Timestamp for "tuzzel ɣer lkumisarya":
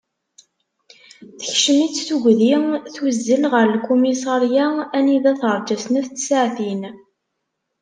2.93-4.65